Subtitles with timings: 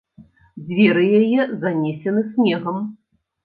[0.69, 2.85] Дзверы яе занесены снегам.